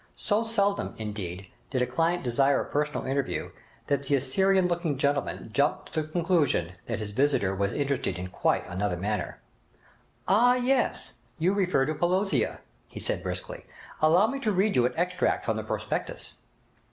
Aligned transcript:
So 0.17 0.43
seldom, 0.43 0.95
indeed, 0.97 1.51
did 1.69 1.83
a 1.83 1.85
client 1.85 2.23
desire 2.23 2.59
a 2.59 2.65
personal 2.65 3.05
interview, 3.05 3.51
that 3.85 4.01
the 4.07 4.15
Assyrian 4.15 4.67
looking 4.67 4.97
gentleman 4.97 5.51
jumped 5.53 5.93
to 5.93 6.01
the 6.01 6.07
conclusion 6.07 6.71
that 6.87 6.97
his 6.97 7.11
visitor 7.11 7.53
was 7.55 7.73
interested 7.73 8.17
in 8.17 8.29
quite 8.29 8.67
another 8.67 8.97
matter. 8.97 9.37
'Ah 10.27 10.55
yes! 10.55 11.13
You 11.37 11.53
refer 11.53 11.85
to 11.85 11.93
"Pelosia",' 11.93 12.61
he 12.87 12.99
said 12.99 13.21
briskly. 13.21 13.67
'Allow 14.01 14.25
me 14.25 14.39
to 14.39 14.51
read 14.51 14.75
you 14.75 14.87
an 14.87 14.93
extract 14.97 15.45
from 15.45 15.55
the 15.55 15.63
prospectus.' 15.63 16.33